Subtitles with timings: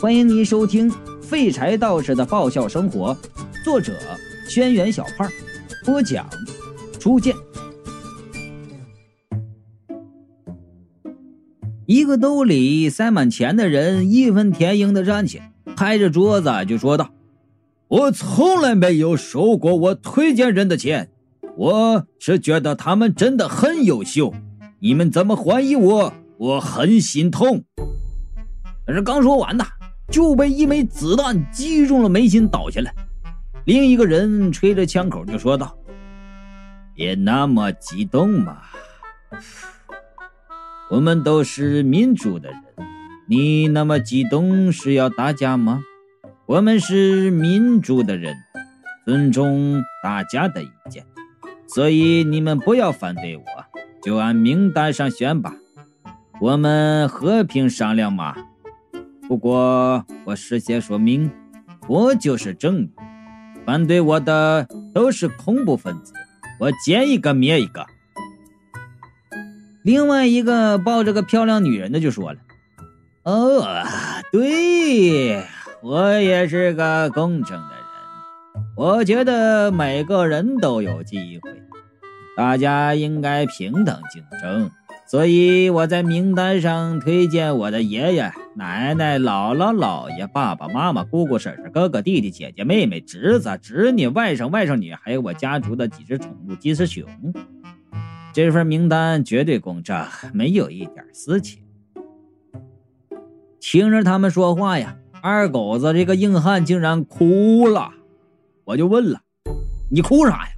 [0.00, 0.90] 欢迎您收听
[1.20, 3.14] 《废柴道士的爆笑生活》，
[3.62, 3.92] 作者：
[4.48, 5.30] 轩辕小胖，
[5.84, 6.26] 播讲：
[6.98, 7.36] 初见。
[11.84, 17.10] 一个兜里塞满钱的人义愤填膺的站起来，拍着桌子就说道
[17.88, 21.10] ：“我从来没有收过我推荐人的钱，
[21.58, 24.32] 我是觉得他们真的很优秀。
[24.78, 26.14] 你们怎么怀疑我？
[26.38, 27.64] 我很心痛。”
[28.86, 29.66] 可是刚说完呢。
[30.10, 32.92] 就被一枚子弹击中了眉心，倒下来。
[33.64, 35.76] 另一个人吹着枪口就说道
[36.94, 38.58] ：“别那么激动嘛，
[40.90, 42.58] 我们都是民主的人，
[43.28, 45.82] 你那么激动是要打架吗？
[46.46, 48.34] 我们是民主的人，
[49.04, 51.06] 尊重大家的意见，
[51.68, 53.44] 所以你们不要反对我，
[54.02, 55.54] 就按名单上选吧，
[56.40, 58.34] 我们和平商量嘛。”
[59.30, 61.30] 不过，我事先说明，
[61.86, 62.90] 我就是正义，
[63.64, 66.12] 反对我的都是恐怖分子，
[66.58, 67.86] 我见一个灭一个。
[69.84, 72.40] 另外一个抱着个漂亮女人的就说了
[73.22, 73.84] ：“哦，
[74.32, 75.44] 对
[75.80, 81.62] 我也是个公正的人，我觉得每个人都有机会，
[82.36, 84.72] 大家应该平等竞争。”
[85.06, 97.04] 所以我在名单上推荐我的爷爷、奶奶、姥姥、姥爷、爸爸妈妈、姑姑、婶婶、哥哥、弟弟、姐姐、妹妹、侄子、侄女、外甥、外甥女，还有我家族的几只宠物金丝熊。
[98.32, 101.62] 这份名单绝对公正，没有一点私情。
[103.60, 107.92] 听着他们说话呀，二狗子这个硬汉竟然哭了。
[108.64, 109.20] 我就问了
[109.90, 110.52] ：“你哭啥呀？”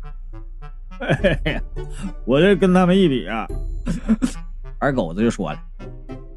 [1.23, 1.61] 嘿嘿，
[2.25, 3.47] 我这跟他们一比啊。
[4.81, 5.59] 二狗子就说了：“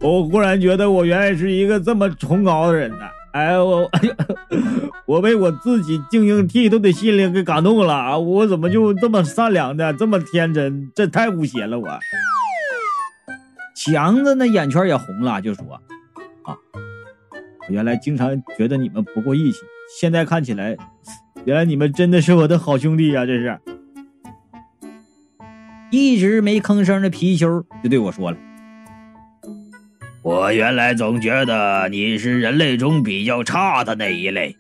[0.06, 3.00] 我忽然觉得我原来是一个这么崇高的人呢！
[3.31, 3.89] 哎我，
[5.08, 8.16] 我被我自己晶莹剔透的心灵给感动了啊！
[8.16, 10.91] 我怎么就这么善良的，这么天真？
[10.94, 11.79] 这太无邪了！
[11.79, 11.88] 我。”
[13.75, 15.66] 强子那眼圈也红了，就说
[16.46, 16.56] ：“啊，
[17.68, 19.58] 我原来经常觉得你们不够义气，
[20.00, 20.78] 现在看起来，
[21.46, 23.25] 原来你们真的是我的好兄弟呀！
[23.25, 23.59] 这是。”
[25.90, 28.38] 一直没吭声的貔貅就对我说了
[30.25, 34.58] ：“我原来总觉得你是人类中比较差的那一类，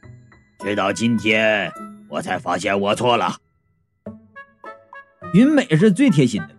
[0.59, 1.71] 直到今天
[2.07, 3.37] 我才发现我错了。”
[5.33, 6.49] 云美是最贴心的，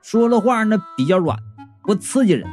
[0.00, 1.38] 说了话那比较软，
[1.82, 2.48] 不刺激人。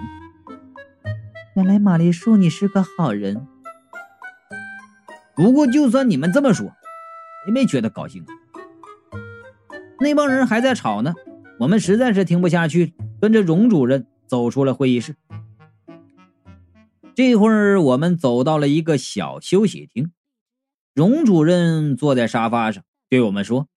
[1.56, 3.48] 原来玛丽树你是个好人，
[5.38, 6.70] 不过就算你们这么说，
[7.48, 8.26] 也没觉得高兴。
[10.02, 11.14] 那帮人还在吵呢，
[11.60, 15.16] 我们实在是听不下去，跟着荣主任走出了会议室。
[17.22, 20.12] 这会儿，我们走到了一个小休息厅，
[20.96, 23.68] 荣主任坐在沙发上，对我们说：“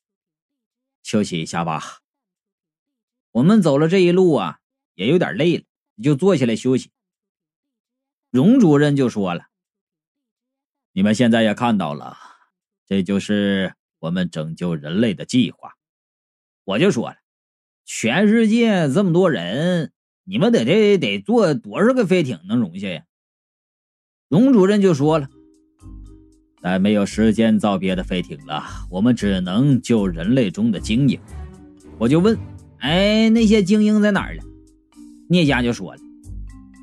[1.05, 1.99] 休息一下吧。”
[3.33, 4.60] 我们走了这一路啊，
[4.94, 5.65] 也有点累了，
[6.03, 6.91] 就坐下来休息。
[8.31, 9.43] 荣主任就说了
[10.93, 12.16] ：“你们现在也看到了，
[12.87, 15.75] 这就是我们拯救人类的计划。”
[16.65, 17.16] 我就说了，
[17.84, 23.04] 全世界这么多人，你们得这得坐多少个飞艇能容下呀？
[24.28, 25.28] 荣主任就说了，
[26.62, 31.20] 再没有时间造别的飞艇了，我们只能救人类中的精英。
[31.98, 32.36] 我就问，
[32.78, 34.42] 哎，那些精英在哪儿呢？
[35.28, 36.00] 聂家就说了，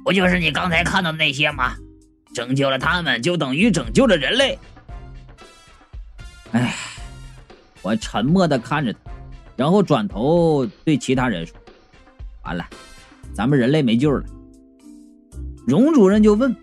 [0.06, 1.74] 不就是你刚才看到的那些吗？
[2.34, 4.58] 拯救了他们，就等于拯救了人类。
[6.52, 6.73] 哎，
[7.81, 9.00] 我沉默的看着他。
[9.58, 11.56] 然后转头对其他人说
[12.46, 12.66] ：“完了，
[13.34, 14.23] 咱们人类没救了。”
[15.68, 16.56] 荣主任就问：“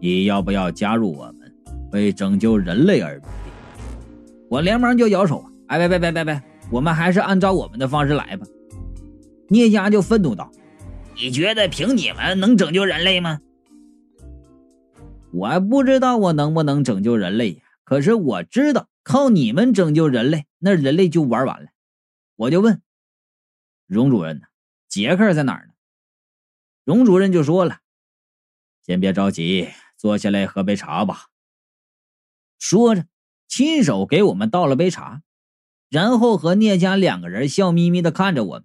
[0.00, 1.54] 你要不要加入我们，
[1.92, 3.28] 为拯救人类而努力？”
[4.50, 8.46] 我连忙就摇手：“哎，别别别别别，我们还是按照我们的方式来吧。”
[9.48, 10.50] 聂家就愤怒道
[11.16, 13.40] ：“你觉得凭你们能拯救人类吗？”
[15.32, 18.88] 我不知道我能不能拯救人类呀，可是我知道。
[19.04, 21.70] 靠你们拯救人类，那人类就玩完了。
[22.36, 22.82] 我就问
[23.86, 24.42] 荣主任呢，
[24.86, 25.72] 杰克在哪儿呢？
[26.84, 27.78] 荣主任就说了
[28.84, 29.66] ：“先别着急，
[29.98, 31.26] 坐下来喝杯茶吧。”
[32.58, 33.06] 说着，
[33.46, 35.22] 亲手给我们倒了杯茶，
[35.90, 38.64] 然后和聂家两个人笑眯眯的看着我们。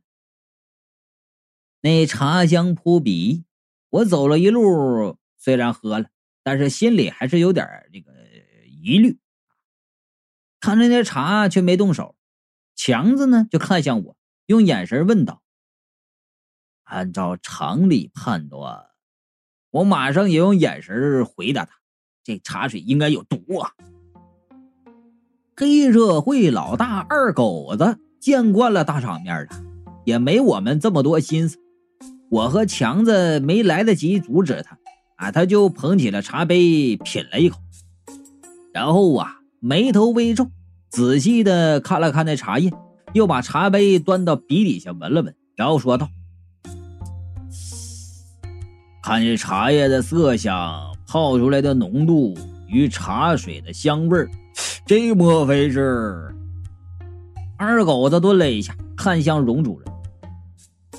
[1.81, 3.43] 那茶香扑鼻，
[3.89, 6.09] 我走了一路，虽然喝了，
[6.41, 8.13] 但是心里还是有点这个
[8.67, 9.19] 疑虑。
[10.61, 12.15] 看着那茶却没动手，
[12.73, 15.43] 强子呢就看向我，用眼神问道
[16.83, 18.89] ：“按照常理判断，
[19.73, 21.71] 我马上也用眼神回答他
[22.23, 23.71] ：“这茶水应该有毒啊！”
[25.57, 29.49] 黑社会老大二狗子见惯了大场面了，
[30.05, 31.57] 也没我们这么多心思。
[32.29, 34.77] 我和强子没来得及阻止他，
[35.15, 37.57] 啊，他就捧起了茶杯品了一口，
[38.71, 40.51] 然后啊，眉头微皱，
[40.91, 42.71] 仔细的看了看那茶叶，
[43.13, 46.07] 又把茶杯端到鼻底下闻了闻，然后说道
[49.03, 52.33] ：“看这茶叶的色香，泡出来的浓度
[52.69, 54.29] 与茶水的香味儿。”
[54.87, 56.33] 这莫非是？
[57.57, 59.93] 二狗子顿了一下，看向荣主任。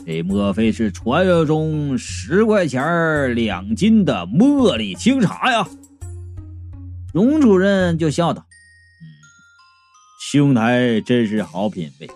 [0.07, 5.67] 这莫非是传说中十块钱两斤的茉莉清茶呀？
[7.15, 8.45] 荣主任就笑道
[9.01, 9.05] ：“嗯，
[10.21, 12.11] 兄台真是好品味，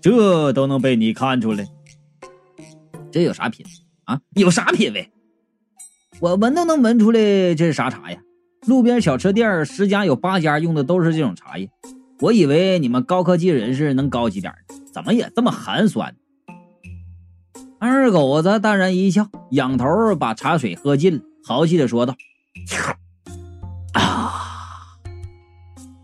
[0.00, 1.66] 这都能被你看出来。
[3.10, 3.64] 这有啥品
[4.04, 4.20] 啊？
[4.34, 5.10] 有啥品味？
[6.22, 7.18] 我闻都能闻出来
[7.56, 8.18] 这是啥茶呀？”
[8.68, 11.68] 路边小吃店十家有八家用的都是这种茶叶，
[12.20, 14.54] 我以为你们高科技人士能高级点
[14.94, 16.14] 怎么也这么寒酸？
[17.80, 22.14] 二狗子淡然一笑，仰头把茶水喝尽了，豪气的说道
[23.94, 24.30] ：“啊，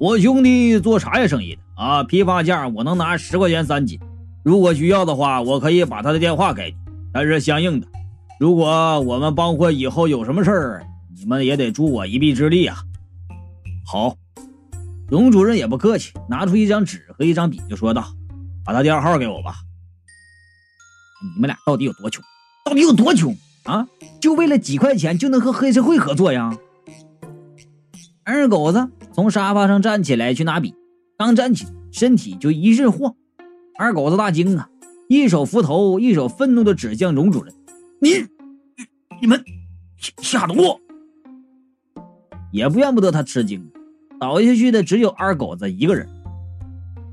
[0.00, 4.00] 我兄弟做茶叶生意的啊，批发价我能拿十块钱三斤，
[4.43, 6.76] 如果需要的话，我可以把他的电话给你。
[7.12, 7.87] 但是相应的，
[8.38, 10.85] 如果我们帮会以后有什么事儿。”
[11.20, 12.76] 你们也得助我一臂之力啊！
[13.85, 14.17] 好，
[15.08, 18.05] 荣主任也不客气，拿出一张纸和一张笔，就说道
[18.64, 19.56] ：“把他电话号给我吧。”
[21.35, 22.23] 你们俩到底有多穷？
[22.64, 23.88] 到底有多穷啊？
[24.20, 26.56] 就为了几块钱就能和黑社会合作呀？
[28.23, 30.73] 二狗子从沙发上站起来去拿笔，
[31.19, 33.17] 刚站起，身体就一阵晃。
[33.76, 34.69] 二狗子大惊啊，
[35.08, 37.52] 一手扶头，一手愤怒的指向荣主任
[38.00, 38.11] ：“你、
[39.21, 39.45] 你们
[40.23, 40.81] 下毒！”
[42.50, 43.71] 也不怨不得他吃惊，
[44.19, 46.09] 倒下去的只有二狗子一个人。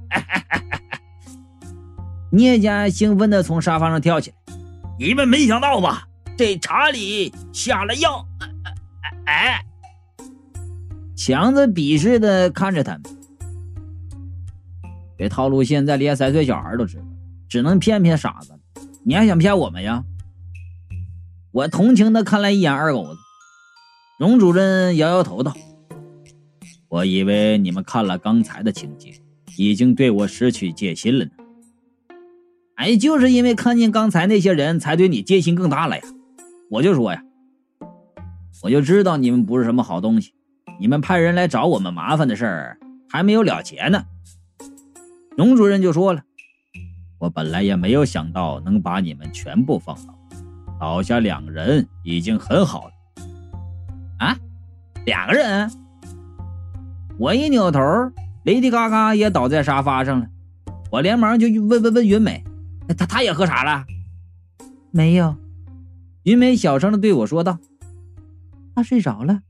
[2.32, 4.54] 聂家兴奋的从沙发上跳起来
[5.00, 6.08] ：“你们没想到吧？
[6.38, 8.26] 这茶里下了药！”
[9.26, 9.64] 哎，
[11.16, 13.04] 强子鄙视的看着他们，
[15.18, 17.04] 这套路现在连三岁小孩都知道，
[17.50, 18.54] 只能骗骗傻子。
[19.04, 20.04] 你还想骗我们呀？
[21.56, 23.20] 我同情的看了一眼二狗子。
[24.20, 25.54] 荣主任摇摇头道
[26.90, 29.14] ：“我以为你们看了刚才的情节，
[29.56, 31.32] 已经对我失去戒心了呢。
[32.76, 36.04] 哎，就是因为看见刚才那些人才对你戒心更大了呀。
[36.70, 37.24] 我就说呀，
[38.62, 40.34] 我就知道你们不是什么好东西。
[40.78, 42.78] 你们派人来找我们麻烦的事儿
[43.10, 44.04] 还没有了结呢。”
[45.38, 46.22] 荣主任就说了
[47.20, 50.20] ：“我本来也没有想到能把你们全部放倒，
[50.80, 52.94] 倒下两人已经很好了。”
[54.20, 54.38] 啊，
[55.06, 55.72] 两个人！
[57.18, 57.82] 我一扭头，
[58.44, 60.28] 雷迪嘎嘎也倒在沙发上了。
[60.92, 62.44] 我连忙就问问问云美，
[62.98, 63.86] 她她也喝茶了？
[64.92, 65.36] 没有。
[66.24, 67.60] 云美小声的对我说道
[68.76, 69.42] ：“她睡着了。”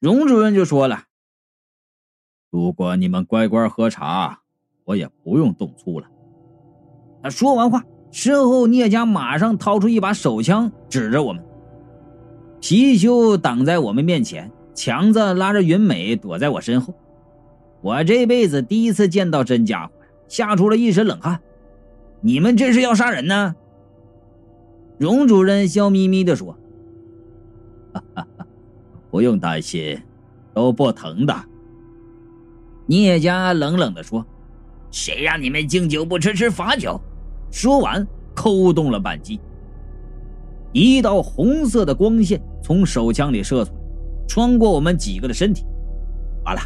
[0.00, 1.04] 荣主任就说了
[2.50, 4.40] ：“如果你们乖乖喝茶，
[4.84, 6.08] 我也不用动粗了。”
[7.22, 11.44] 他说完话，身后聂家马上掏出一把手枪，指着我们。
[12.60, 16.94] 貔貅挡在我们面前，强子拉着云美躲在我身后。
[17.80, 19.92] 我这辈子第一次见到真家伙，
[20.26, 21.40] 吓出了一身冷汗。
[22.20, 23.54] 你们这是要杀人呢？
[24.98, 26.58] 荣主任笑眯眯地说：“，
[29.12, 30.02] 不用担心，
[30.52, 31.34] 都不疼的。”
[32.86, 34.26] 聂家冷冷地说
[34.90, 37.00] ：“谁让你们敬酒不吃吃罚酒？”
[37.50, 39.40] 说完，扣动了扳机。
[40.72, 43.78] 一道红色的光线从手枪里射出来，
[44.28, 45.64] 穿过我们几个的身体。
[46.44, 46.60] 完了，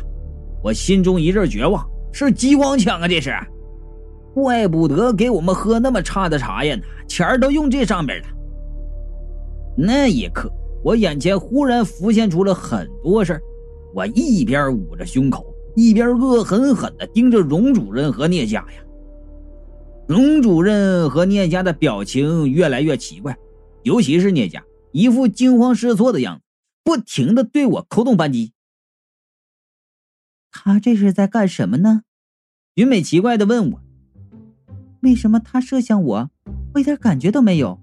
[0.63, 3.09] 我心中一阵绝望，是激光枪啊！
[3.09, 3.33] 这是，
[4.35, 8.27] 怪不得给我们喝那么差的茶叶呢，钱都用这上面了。
[9.77, 10.51] 那一刻，
[10.83, 13.43] 我眼前忽然浮现出了很多事儿。
[13.95, 18.83] 我一边捂着胸口，一边恶狠狠地盯着荣主任和聂家呀。
[20.07, 23.37] 荣主任和聂家的表情越来越奇怪。
[23.83, 26.43] 尤其是聂家一副惊慌失措的样子，
[26.85, 28.53] 不停的对我扣动扳机。
[30.51, 32.03] 他这是在干什么呢？
[32.75, 33.81] 云美奇怪的问我
[35.03, 36.31] ：“为什么他射向我，
[36.75, 37.81] 我一点感觉都没有？”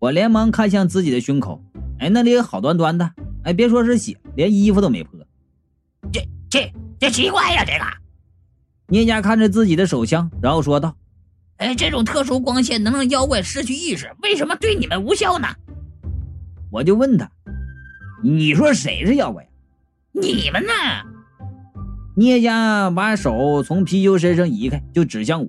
[0.00, 1.62] 我连忙看向自己的胸口，
[1.98, 3.12] 哎，那里好端端的，
[3.44, 5.20] 哎，别说是血，连衣服都没破。
[6.12, 7.64] 这、这、这奇怪呀！
[7.64, 8.01] 这个
[8.88, 10.94] 聂家看着自己的手枪，然后说道。
[11.58, 15.48] 哎，这种特殊光线能让妖怪失去意识，为什么对你们无效呢？
[16.70, 17.30] 我就问他
[18.24, 19.48] ：“你说谁是妖怪呀？”
[20.12, 20.72] 你们呢？
[22.16, 25.48] 聂家把手从貔貅身上移开，就指向我：“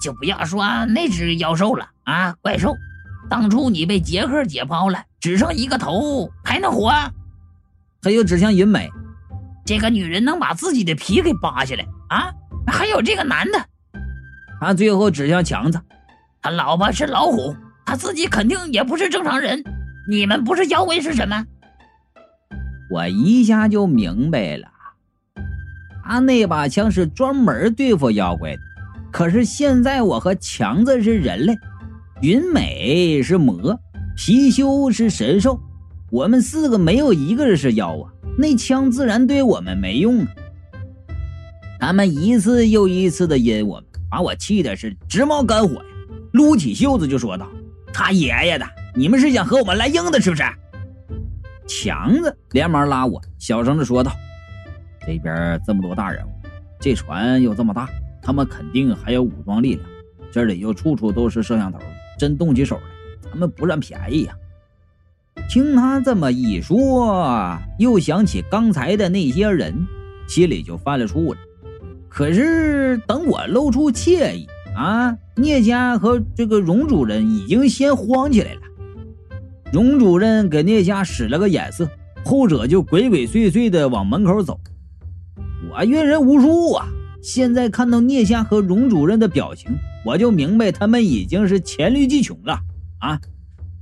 [0.00, 2.74] 就不要说那只妖兽了啊，怪兽！
[3.30, 6.92] 当初你被杰克解剖了，只剩一个头，还能活？”
[8.02, 8.90] 他又指向云美
[9.64, 12.32] ：“这个女人能把自己的皮给扒下来啊！
[12.66, 13.58] 还有这个男的。”
[14.60, 15.80] 他最后指向强子
[16.40, 19.62] ：“他老婆是老虎，他自己肯定也不是正常人。
[20.08, 21.44] 你们不是妖怪是什么？”
[22.90, 24.68] 我一下就明白了。
[26.06, 28.60] 他那把枪是专门对付妖怪的，
[29.10, 31.58] 可是现在我和强子是人类，
[32.20, 33.56] 云美是魔，
[34.16, 35.58] 貔貅是神兽，
[36.10, 40.26] 我们四个没有一个人是妖啊，那枪自然对我们没用啊。
[41.80, 45.84] 他们一次又一次的阴我，把我气的是直冒肝火呀！
[46.32, 47.48] 撸起袖子就说道
[47.92, 50.42] ：“他爷爷的，你们是想和我们来硬的，是不是？”
[51.66, 54.12] 强子连忙拉我，小声的说道。
[55.06, 56.30] 这边这么多大人物，
[56.80, 57.88] 这船又这么大，
[58.22, 59.86] 他们肯定还有武装力量。
[60.32, 61.78] 这里又处处都是摄像头，
[62.18, 62.82] 真动起手来，
[63.30, 64.34] 咱们不占便宜呀！
[65.48, 69.86] 听他这么一说，又想起刚才的那些人，
[70.26, 71.38] 心里就犯了怵了。
[72.14, 78.60] 可是等我露出惬意啊，聂家和这个荣主任已经先慌起来了。
[79.72, 81.90] 荣主任给聂家使了个眼色，
[82.24, 84.60] 后者就鬼鬼祟祟的往门口走。
[85.68, 86.86] 我阅人无数啊！
[87.20, 89.72] 现在看到聂家和荣主任的表情，
[90.04, 92.60] 我就明白他们已经是黔驴技穷了
[93.00, 93.18] 啊！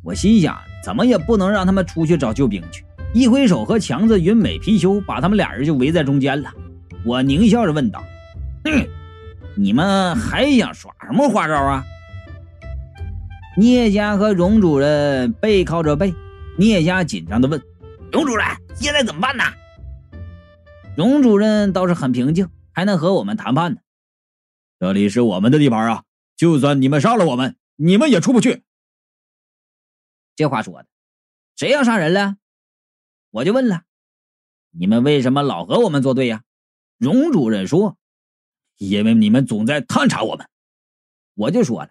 [0.02, 2.82] 我心想，怎么也不能让他们出去找救兵去。
[3.12, 6.50] 一挥手，和强子、云美、貔貅把他们俩人就围在中间了。
[7.04, 8.02] 我狞笑着问道
[8.64, 8.88] ：“嗯，
[9.56, 11.84] 你们还想耍什么花招啊？”
[13.58, 16.14] 聂家和荣主任背靠着背，
[16.56, 17.62] 聂家紧张的问
[18.10, 19.44] ：“荣主任，现在怎么办呢？”
[20.96, 23.80] 荣主任倒是很平静，还能和我们谈判呢。
[24.78, 26.04] 这里是我们的地盘啊，
[26.36, 28.62] 就算你们杀了我们，你们也出不去。
[30.34, 30.88] 这话说的，
[31.56, 32.36] 谁要杀人了？
[33.30, 33.82] 我就问了，
[34.70, 36.42] 你们为什么老和我们作对呀？
[36.98, 37.96] 荣主任说，
[38.88, 40.48] 因为你们总在探查我们。
[41.34, 41.90] 我就说了，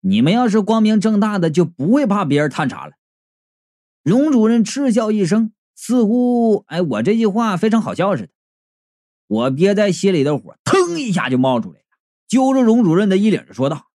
[0.00, 2.94] 你们要是光明正大的，就不会怕别人探查了。
[4.02, 5.52] 荣主任嗤笑一声。
[5.80, 8.32] 似乎，哎，我这句话非常好笑似的。
[9.28, 11.86] 我憋在心里的火腾一下就冒出来了，
[12.26, 13.86] 揪着荣主任的衣领说道：“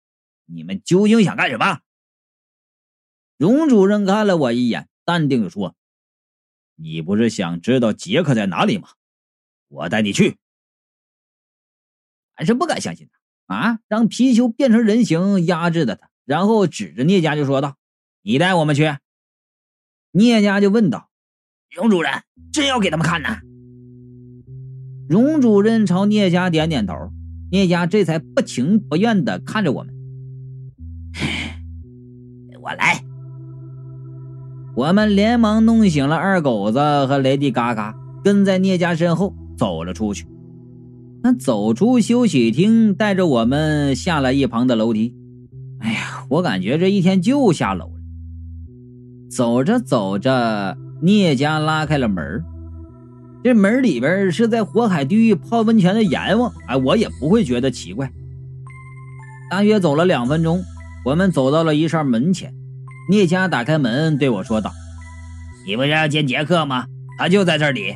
[0.47, 1.81] 你们究竟想干什么？”
[3.37, 5.75] 荣主任看了我一眼，淡定的说
[6.75, 8.87] ：“你不是想知道杰克在哪里吗？
[9.67, 10.37] 我带你去。”
[12.35, 13.07] 还是不敢相信
[13.47, 13.79] 他啊！
[13.87, 17.75] 让皮球变成人形压制的他，然后指着聂家就说道
[18.23, 18.95] ：“你带我们去。”
[20.11, 21.09] 聂家就问道。
[21.75, 22.11] 荣主任
[22.51, 23.37] 真要给他们看呢？
[25.09, 26.93] 荣主任朝聂家点点头，
[27.51, 29.93] 聂家这才不情不愿的看着我们。
[32.61, 33.03] 我来。
[34.75, 40.25] 我们连忙弄醒了二狗子和雷迪嘎嘎，跟在聂家身后走了出去。
[41.23, 45.15] 他走出休息厅，带着我们下了一旁的楼梯。
[45.79, 47.93] 哎呀，我感觉这一天就下楼了。
[49.31, 50.77] 走着走着。
[51.01, 52.41] 聂家拉开了门
[53.43, 58.09] 这门里边是在火海地狱泡温泉的阎王，哎，我也不会觉得奇怪。
[59.49, 60.63] 大约走了两分钟，
[61.03, 62.53] 我们走到了一扇门前，
[63.09, 64.71] 聂家打开门对我说道
[65.67, 66.85] ：“你不是要见杰克吗？
[67.17, 67.95] 他就在这里。”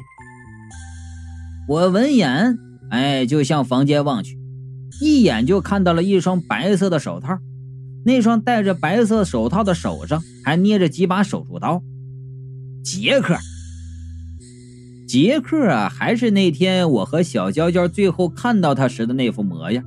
[1.69, 2.57] 我闻言，
[2.89, 4.39] 哎，就向房间望去，
[5.01, 7.37] 一眼就看到了一双白色的手套，
[8.05, 11.81] 那双戴着白色手套的手上还捏着几把手术刀。
[12.83, 13.35] 杰克，
[15.07, 19.83] 杰克啊，还是那天我和小娇娇最后看到他时的那副模样。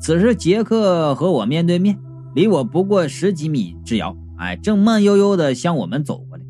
[0.00, 1.96] 此时，杰克和我面对面，
[2.34, 6.44] 离我不过十几米之遥，哎，正慢悠悠的向我们走过来。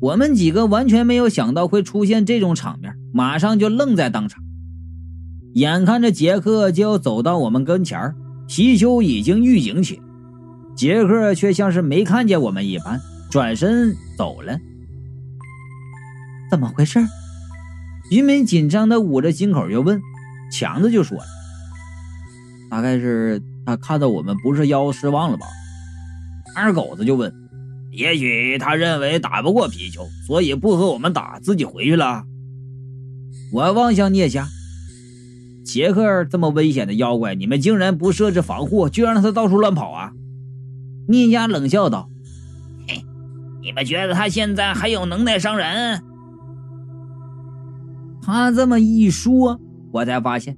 [0.00, 4.44] 我们几个完全没有想到会出现这种场面，马上就愣在当场。
[5.58, 8.14] 眼看着杰克就要走到我们跟前
[8.48, 10.00] 貔貅已经预警起，
[10.76, 14.56] 杰克却像是没看见我们一般，转身走了。
[16.48, 17.00] 怎么回事？
[18.12, 20.00] 云美紧张的捂着心口，又问
[20.52, 21.24] 强子就说了
[22.70, 25.44] ：“大概是他看到我们不是妖，失望了吧？”
[26.54, 27.34] 二狗子就问
[27.90, 32.22] ：“也许他认为打不过皮球，所以不和我们打，自己回去了。”
[33.52, 34.46] 我望向聂家，
[35.68, 40.12] 杰克这么危险的妖怪，你们竟然不设置防护，就让他到处乱跑啊？
[41.06, 42.08] 聂家冷笑道
[43.60, 46.02] ：“你们觉得他现在还有能耐伤人？
[48.22, 49.60] 他这么一说，
[49.92, 50.56] 我才发现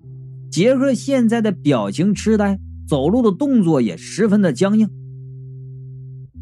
[0.49, 4.89] 杰克现在的表情痴呆，走路的动作也十分的僵硬。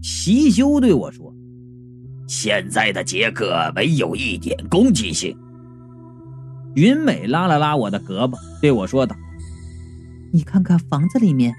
[0.03, 1.35] 貔貅对我说
[2.29, 5.35] ：“现在的杰克没有一点攻击性。”
[6.79, 9.17] 云美拉了拉我的胳膊，对我说道
[10.33, 11.53] ：“你看看房子里面，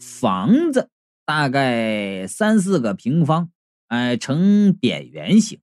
[0.00, 0.90] 房子
[1.24, 3.52] 大概三四个平方，
[3.86, 5.60] 哎，呈扁圆形，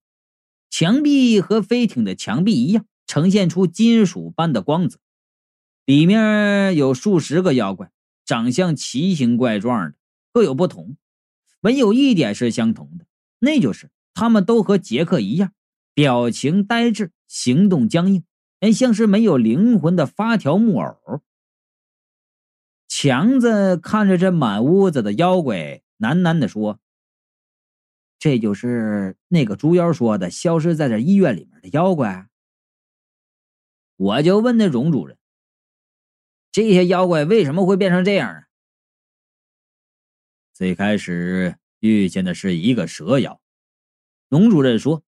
[0.70, 4.98] 墙壁和飞艇的墙壁一样，呈现出金属般的光泽。
[5.84, 7.92] 里面有数十个妖怪，
[8.24, 9.98] 长相奇形怪状的。”
[10.32, 10.96] 各有不同，
[11.60, 13.06] 唯有一点是相同的，
[13.40, 15.52] 那就是他们都和杰克一样，
[15.94, 18.26] 表情呆滞，行动僵硬，
[18.74, 21.22] 像是没有灵魂的发条木偶。
[22.88, 26.80] 强子看着这满屋子的妖怪，喃喃地说
[28.18, 32.30] ：“这就是那个猪妖说的消失在这医院里面的妖怪。”
[33.98, 35.18] 我就问那荣主任
[36.52, 38.44] ：“这些妖怪为什么会变成这样啊？”
[40.54, 43.40] 最开始遇见的是一个蛇妖，
[44.30, 45.04] 龙主任说，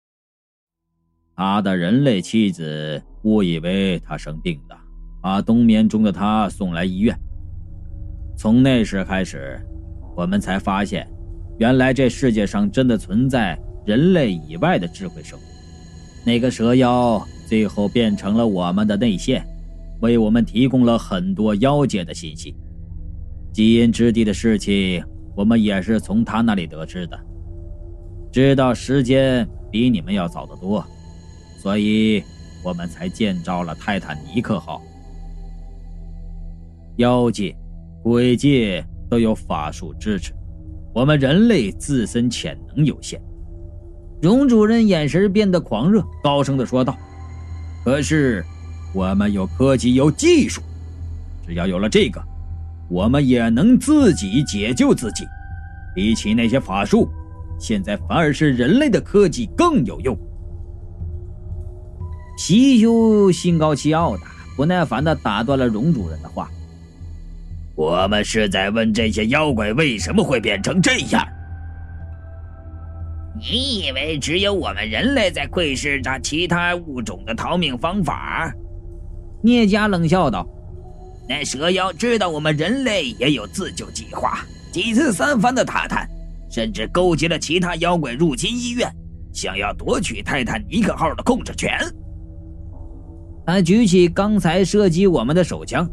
[1.39, 4.77] 他的人类妻子误以为他生病了，
[5.21, 7.17] 把冬眠中的他送来医院。
[8.37, 9.57] 从那时开始，
[10.17, 11.09] 我们才发现，
[11.57, 15.41] 原来这世界上真的存在人类以外的智慧生物。
[16.25, 19.41] 那个蛇妖最后变成了我们的内线，
[20.01, 22.53] 为我们提供了很多妖界的信息，
[23.53, 25.01] 基因之地的事情。
[25.37, 27.17] 我们也是从他那里得知的，
[28.29, 30.85] 知道时间比你们要早得多，
[31.61, 32.23] 所以
[32.63, 34.81] 我们才建造了泰坦尼克号。
[36.97, 37.55] 妖界、
[38.01, 40.33] 鬼界都有法术支持，
[40.93, 43.21] 我们人类自身潜能有限。
[44.21, 46.97] 荣主任眼神变得狂热，高声的说道
[47.83, 48.43] ：“可是
[48.93, 50.61] 我们有科技，有技术，
[51.45, 52.21] 只要有了这个。”
[52.89, 55.23] 我们也能自己解救自己，
[55.93, 57.07] 比起那些法术，
[57.59, 60.17] 现在反而是人类的科技更有用。
[62.39, 64.23] 貔貅心高气傲的，
[64.55, 66.49] 不耐烦的打断了荣主任的话
[67.75, 71.27] ：“我们是在问这些妖怪为什么会变成这样？
[73.35, 78.49] 你以为只有我们人类在窥视着其他物种的逃命方法？”
[79.43, 80.47] 聂家冷笑道。
[81.27, 84.39] 那蛇妖知道我们人类也有自救计划，
[84.71, 86.09] 几次三番的打探，
[86.49, 88.89] 甚至勾结了其他妖怪入侵医院，
[89.33, 91.77] 想要夺取泰坦尼克号的控制权。
[93.49, 95.89] 他举起刚才射击我们的手枪，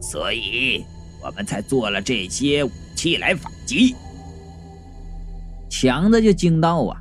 [0.00, 0.84] 所以
[1.24, 3.94] 我们才做了这些武器来反击。
[5.68, 7.00] 强子就惊到啊，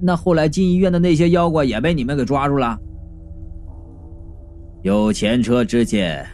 [0.00, 2.78] 那后来进医院的那些妖怪也被你们给抓住了？
[4.82, 6.26] 有前车之鉴，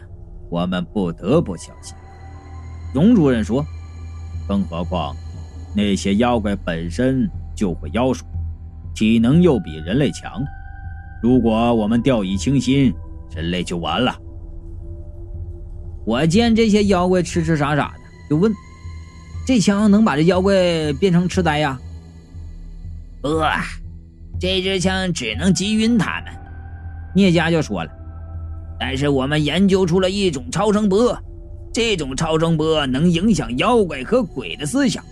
[0.49, 1.95] 我们不得不小心。
[2.93, 3.65] 荣主任说
[4.47, 5.15] ：“更何况，
[5.75, 8.25] 那些妖怪本身就会妖术，
[8.93, 10.43] 体能又比人类强。
[11.21, 12.93] 如果我们掉以轻心，
[13.35, 14.17] 人类就完了。”
[16.05, 18.51] 我见这些妖怪痴痴傻傻的，就问
[19.45, 21.79] ：“这枪能把这妖怪变成痴呆呀
[23.21, 23.29] ？”“不，
[24.39, 26.33] 这支枪只能击晕他们。”
[27.15, 27.91] 聂家就说了。
[28.79, 31.15] 但是我们研究出了一种超声波，
[31.71, 35.03] 这种超声波能影响妖怪和鬼的思想，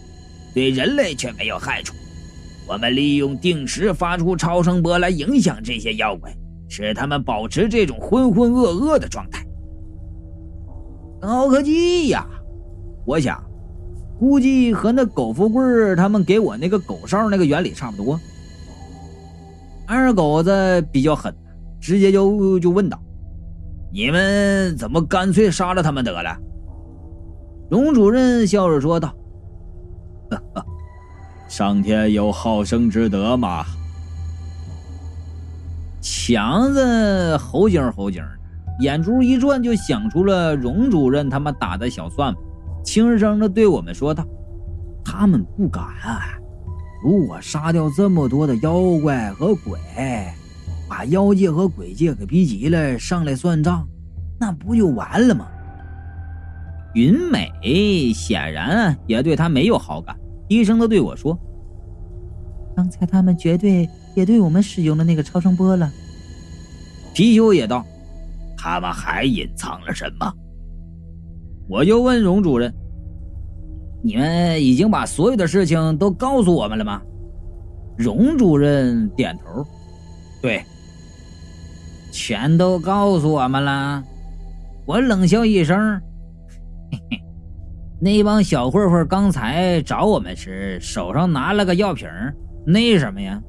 [0.56, 1.94] 对人类却没有害处。
[2.70, 6.32] 我们利用定时发出超声波来影响这些妖怪，
[6.68, 9.44] 使他们保持这种浑浑噩噩的状态。
[11.20, 12.28] 高科技呀！
[13.08, 13.44] 我想，
[14.20, 18.20] 估计和那狗富贵他们给我那个狗哨那个原理差不多。
[19.88, 21.34] 二狗子比较狠，
[21.82, 23.02] 直接就就问道。
[23.92, 26.38] 你们怎么干脆杀了他们得了？
[27.72, 29.12] 荣主任笑着说道
[30.30, 30.66] ：“呵 呵
[31.50, 33.66] 上天有好生之德嘛。”
[36.02, 38.24] 强子猴精猴精，
[38.80, 42.42] 眼珠一转就想出了荣主任他们打的小算盘，
[42.86, 44.26] 轻声的对我们说道
[45.04, 45.84] ：“他们不敢，
[47.04, 49.78] 如果杀掉这么多的妖怪和鬼。”
[50.88, 53.88] 把妖界和鬼界给逼急了，上来算账，
[54.40, 55.46] 那不就完了吗？
[56.96, 60.18] 云美显然也对他没有好感，
[60.50, 61.40] 低声的对我说
[62.76, 65.90] ：“刚才他们绝对也对我们使用了那个超声波了。”
[67.16, 67.86] 貔貅也道
[68.58, 70.34] ：“他们还隐藏了什么？”
[71.70, 72.74] 我就问荣主任
[74.04, 77.02] ：“你们已经把所有的事情都告诉我们了吗？
[77.98, 79.68] 荣主任点头，
[80.42, 80.64] 对，
[82.14, 84.02] 全都告诉我们了。
[84.86, 86.02] 我冷笑一声，
[86.90, 87.22] 嘿嘿，
[88.02, 92.08] 那帮小混混刚才找我们时手上拿了个药瓶，
[92.66, 93.42] 那什么呀？